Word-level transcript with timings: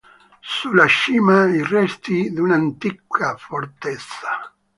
Sulla 0.55 0.87
cima 0.87 1.45
i 1.45 1.61
resti 1.63 2.31
di 2.33 2.39
un'antica 2.39 3.35
fortezza. 3.37 4.51